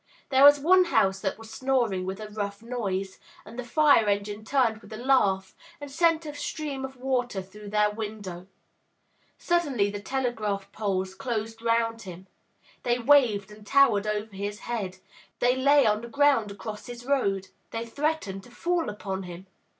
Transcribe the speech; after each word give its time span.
There 0.29 0.43
was 0.43 0.59
one 0.59 0.85
house 0.85 1.19
that 1.19 1.37
was 1.37 1.51
snoring 1.51 2.07
with 2.07 2.19
a 2.19 2.27
rough 2.27 2.63
noise, 2.63 3.19
and 3.45 3.59
the 3.59 3.63
fire 3.63 4.07
engine 4.09 4.43
turned 4.43 4.79
with 4.81 4.91
a 4.93 4.97
laugh 4.97 5.55
and 5.79 5.91
sent 5.91 6.25
a 6.25 6.33
stream 6.33 6.83
of 6.83 6.97
water 6.97 7.39
through 7.39 7.69
the 7.69 7.93
window. 7.95 8.47
Suddenly 9.37 9.91
the 9.91 9.99
telegraph 10.01 10.71
poles 10.71 11.13
closed 11.13 11.61
round 11.61 12.01
him; 12.01 12.25
they 12.81 12.97
waved 12.97 13.51
and 13.51 13.63
towered 13.67 14.07
over 14.07 14.35
his 14.35 14.61
head, 14.61 14.97
they 15.37 15.55
lay 15.55 15.85
on 15.85 16.01
the 16.01 16.07
ground 16.07 16.49
across 16.51 16.87
his 16.87 17.05
road, 17.05 17.49
they 17.69 17.85
threatened 17.85 18.41
to 18.45 18.49
fall 18.49 18.89
upon 18.89 19.21
him. 19.21 19.45